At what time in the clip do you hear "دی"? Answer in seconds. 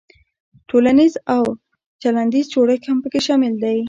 3.63-3.77